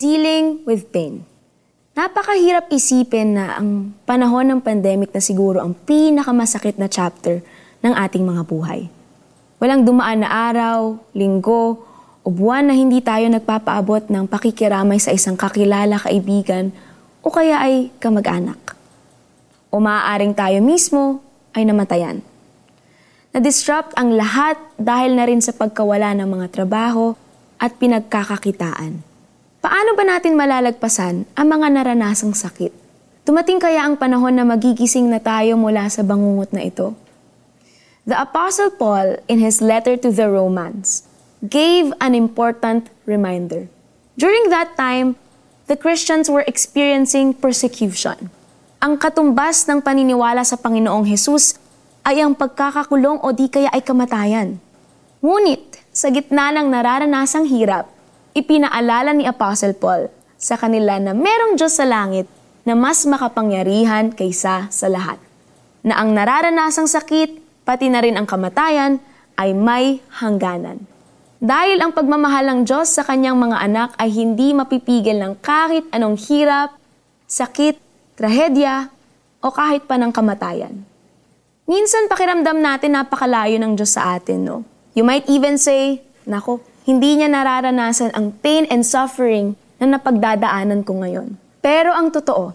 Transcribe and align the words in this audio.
Dealing 0.00 0.64
with 0.64 0.88
pain. 0.96 1.28
Napakahirap 1.92 2.72
isipin 2.72 3.36
na 3.36 3.60
ang 3.60 3.92
panahon 4.08 4.48
ng 4.48 4.60
pandemic 4.64 5.12
na 5.12 5.20
siguro 5.20 5.60
ang 5.60 5.76
pinakamasakit 5.76 6.80
na 6.80 6.88
chapter 6.88 7.44
ng 7.84 7.92
ating 7.92 8.24
mga 8.24 8.48
buhay. 8.48 8.88
Walang 9.60 9.84
dumaan 9.84 10.24
na 10.24 10.32
araw, 10.48 10.96
linggo, 11.12 11.84
o 12.24 12.32
buwan 12.32 12.72
na 12.72 12.74
hindi 12.80 13.04
tayo 13.04 13.28
nagpapaabot 13.28 14.08
ng 14.08 14.24
pakikiramay 14.24 14.96
sa 14.96 15.12
isang 15.12 15.36
kakilala, 15.36 16.00
kaibigan, 16.00 16.72
o 17.20 17.28
kaya 17.28 17.60
ay 17.60 17.92
kamag-anak. 18.00 18.56
O 19.68 19.84
maaaring 19.84 20.32
tayo 20.32 20.64
mismo 20.64 21.20
ay 21.52 21.68
namatayan. 21.68 22.24
Na-disrupt 23.36 23.92
ang 24.00 24.16
lahat 24.16 24.56
dahil 24.80 25.12
na 25.12 25.28
rin 25.28 25.44
sa 25.44 25.52
pagkawala 25.52 26.16
ng 26.16 26.28
mga 26.40 26.46
trabaho 26.56 27.12
at 27.60 27.76
pinagkakakitaan. 27.76 29.09
Paano 29.60 29.92
ba 29.92 30.08
natin 30.08 30.40
malalagpasan 30.40 31.28
ang 31.36 31.46
mga 31.52 31.68
naranasang 31.68 32.32
sakit? 32.32 32.72
Tumating 33.28 33.60
kaya 33.60 33.84
ang 33.84 33.92
panahon 34.00 34.32
na 34.32 34.48
magigising 34.48 35.04
na 35.12 35.20
tayo 35.20 35.52
mula 35.60 35.84
sa 35.92 36.00
bangungot 36.00 36.48
na 36.56 36.64
ito? 36.64 36.96
The 38.08 38.16
Apostle 38.16 38.72
Paul, 38.72 39.20
in 39.28 39.36
his 39.36 39.60
letter 39.60 40.00
to 40.00 40.08
the 40.08 40.32
Romans, 40.32 41.04
gave 41.44 41.92
an 42.00 42.16
important 42.16 42.88
reminder. 43.04 43.68
During 44.16 44.48
that 44.48 44.80
time, 44.80 45.20
the 45.68 45.76
Christians 45.76 46.32
were 46.32 46.48
experiencing 46.48 47.36
persecution. 47.36 48.32
Ang 48.80 48.96
katumbas 48.96 49.68
ng 49.68 49.84
paniniwala 49.84 50.40
sa 50.40 50.56
Panginoong 50.56 51.04
Hesus 51.04 51.60
ay 52.08 52.24
ang 52.24 52.32
pagkakakulong 52.32 53.20
o 53.20 53.28
di 53.36 53.52
kaya 53.52 53.68
ay 53.76 53.84
kamatayan. 53.84 54.56
Ngunit, 55.20 55.84
sa 55.92 56.08
gitna 56.08 56.48
ng 56.48 56.72
nararanasang 56.72 57.44
hirap, 57.44 57.99
ipinaalala 58.34 59.14
ni 59.16 59.26
Apostle 59.26 59.74
Paul 59.74 60.10
sa 60.40 60.56
kanila 60.56 60.96
na 60.96 61.12
merong 61.12 61.58
Diyos 61.58 61.76
sa 61.76 61.84
langit 61.84 62.30
na 62.64 62.76
mas 62.76 63.04
makapangyarihan 63.04 64.12
kaysa 64.14 64.68
sa 64.70 64.86
lahat. 64.88 65.18
Na 65.80 66.00
ang 66.00 66.12
nararanasang 66.12 66.88
sakit, 66.88 67.64
pati 67.64 67.88
na 67.88 68.04
rin 68.04 68.16
ang 68.16 68.28
kamatayan, 68.28 69.00
ay 69.40 69.56
may 69.56 70.04
hangganan. 70.20 70.84
Dahil 71.40 71.80
ang 71.80 71.96
pagmamahal 71.96 72.44
ng 72.52 72.60
Diyos 72.68 72.92
sa 72.92 73.00
kanyang 73.00 73.40
mga 73.40 73.56
anak 73.64 73.90
ay 73.96 74.12
hindi 74.12 74.52
mapipigil 74.52 75.16
ng 75.16 75.40
kahit 75.40 75.88
anong 75.88 76.20
hirap, 76.28 76.76
sakit, 77.24 77.80
trahedya, 78.20 78.92
o 79.40 79.48
kahit 79.48 79.88
pa 79.88 79.96
ng 79.96 80.12
kamatayan. 80.12 80.84
Minsan 81.64 82.12
pakiramdam 82.12 82.60
natin 82.60 82.92
napakalayo 82.92 83.56
ng 83.56 83.72
Diyos 83.72 83.96
sa 83.96 84.20
atin, 84.20 84.44
no? 84.44 84.56
You 84.92 85.00
might 85.00 85.24
even 85.32 85.56
say, 85.56 86.04
nako, 86.28 86.60
hindi 86.90 87.22
niya 87.22 87.30
nararanasan 87.30 88.10
ang 88.18 88.34
pain 88.42 88.66
and 88.66 88.82
suffering 88.82 89.54
na 89.78 89.94
napagdadaanan 89.94 90.82
ko 90.82 90.98
ngayon. 90.98 91.38
Pero 91.62 91.94
ang 91.94 92.10
totoo, 92.10 92.50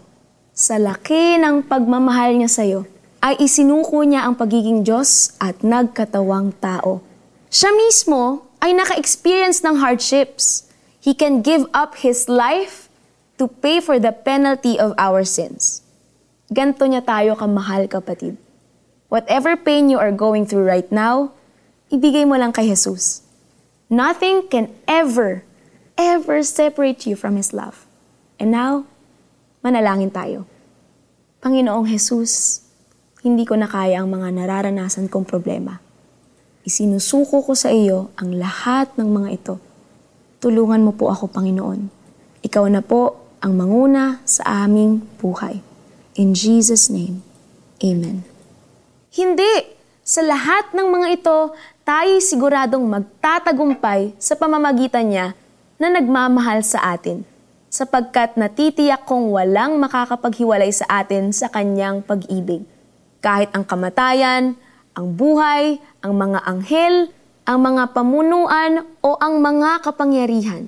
sa 0.52 0.76
laki 0.76 1.40
ng 1.40 1.64
pagmamahal 1.64 2.36
niya 2.36 2.52
sa'yo, 2.52 2.84
ay 3.24 3.40
isinuko 3.40 4.04
niya 4.04 4.28
ang 4.28 4.36
pagiging 4.36 4.84
Diyos 4.84 5.32
at 5.40 5.64
nagkatawang 5.64 6.52
tao. 6.60 7.00
Siya 7.48 7.72
mismo 7.72 8.44
ay 8.60 8.76
naka-experience 8.76 9.64
ng 9.64 9.80
hardships. 9.80 10.68
He 11.00 11.16
can 11.16 11.40
give 11.40 11.64
up 11.72 11.96
His 12.04 12.28
life 12.28 12.92
to 13.40 13.48
pay 13.48 13.80
for 13.80 13.96
the 13.96 14.12
penalty 14.12 14.76
of 14.76 14.92
our 15.00 15.24
sins. 15.24 15.80
Ganto 16.52 16.84
niya 16.84 17.00
tayo 17.00 17.40
kamahal 17.40 17.88
kapatid. 17.88 18.36
Whatever 19.08 19.56
pain 19.56 19.88
you 19.88 19.96
are 19.96 20.12
going 20.12 20.44
through 20.44 20.68
right 20.68 20.92
now, 20.92 21.32
ibigay 21.88 22.28
mo 22.28 22.36
lang 22.36 22.52
kay 22.52 22.68
Jesus. 22.68 23.25
Nothing 23.86 24.50
can 24.50 24.74
ever, 24.90 25.46
ever 25.94 26.42
separate 26.42 27.06
you 27.06 27.14
from 27.14 27.38
His 27.38 27.54
love. 27.54 27.86
And 28.42 28.50
now, 28.50 28.84
manalangin 29.62 30.10
tayo. 30.10 30.44
Panginoong 31.38 31.86
Jesus, 31.86 32.66
hindi 33.22 33.46
ko 33.46 33.54
na 33.54 33.70
kaya 33.70 34.02
ang 34.02 34.10
mga 34.10 34.34
nararanasan 34.34 35.06
kong 35.06 35.26
problema. 35.26 35.78
Isinusuko 36.66 37.46
ko 37.46 37.54
sa 37.54 37.70
iyo 37.70 38.10
ang 38.18 38.34
lahat 38.34 38.90
ng 38.98 39.06
mga 39.06 39.28
ito. 39.30 39.54
Tulungan 40.42 40.82
mo 40.82 40.90
po 40.90 41.06
ako, 41.14 41.30
Panginoon. 41.30 41.86
Ikaw 42.42 42.64
na 42.66 42.82
po 42.82 43.30
ang 43.38 43.54
manguna 43.54 44.18
sa 44.26 44.66
aming 44.66 45.06
buhay. 45.22 45.62
In 46.18 46.34
Jesus' 46.34 46.90
name, 46.90 47.22
Amen. 47.84 48.24
Hindi! 49.12 49.76
Sa 50.06 50.22
lahat 50.22 50.72
ng 50.72 50.88
mga 50.88 51.08
ito, 51.18 51.38
tayo 51.86 52.18
siguradong 52.18 52.82
magtatagumpay 52.82 54.18
sa 54.18 54.34
pamamagitan 54.34 55.06
niya 55.06 55.38
na 55.78 55.86
nagmamahal 55.86 56.58
sa 56.66 56.82
atin, 56.82 57.22
sapagkat 57.70 58.34
natitiyak 58.34 59.06
kong 59.06 59.30
walang 59.30 59.78
makakapaghiwalay 59.78 60.74
sa 60.74 60.82
atin 60.90 61.30
sa 61.30 61.46
kanyang 61.46 62.02
pag-ibig. 62.02 62.66
Kahit 63.22 63.54
ang 63.54 63.62
kamatayan, 63.62 64.58
ang 64.98 65.14
buhay, 65.14 65.78
ang 66.02 66.18
mga 66.18 66.42
anghel, 66.42 67.06
ang 67.46 67.62
mga 67.62 67.94
pamunuan 67.94 68.82
o 68.98 69.14
ang 69.22 69.38
mga 69.38 69.86
kapangyarihan, 69.86 70.66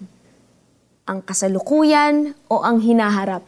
ang 1.02 1.18
kasalukuyan 1.26 2.38
o 2.46 2.62
ang 2.62 2.78
hinaharap, 2.78 3.42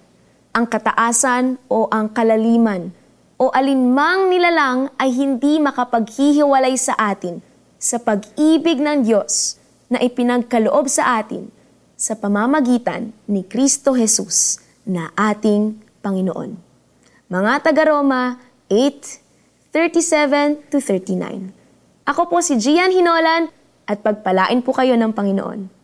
ang 0.50 0.66
kataasan 0.66 1.54
o 1.70 1.86
ang 1.94 2.10
kalaliman, 2.10 2.90
o 3.38 3.54
alinmang 3.54 4.26
nilalang 4.26 4.90
ay 4.98 5.14
hindi 5.14 5.62
makapaghihiwalay 5.62 6.74
sa 6.74 6.98
atin 6.98 7.46
sa 7.80 7.96
pag-ibig 7.96 8.76
ng 8.76 9.08
Diyos 9.08 9.56
na 9.88 10.04
ipinagkaloob 10.04 10.84
sa 10.86 11.24
atin 11.24 11.48
sa 11.96 12.12
pamamagitan 12.12 13.16
ni 13.24 13.40
Kristo 13.40 13.96
Jesus 13.96 14.60
na 14.84 15.08
ating 15.16 15.80
Panginoon. 16.04 16.60
Mga 17.32 17.52
taga-Roma 17.64 18.36
8:37 18.68 20.68
to 20.68 20.84
39. 20.84 21.56
Ako 22.04 22.28
po 22.28 22.44
si 22.44 22.60
Gian 22.60 22.92
Hinolan 22.92 23.48
at 23.88 24.04
pagpalain 24.04 24.60
po 24.60 24.76
kayo 24.76 24.92
ng 25.00 25.16
Panginoon. 25.16 25.79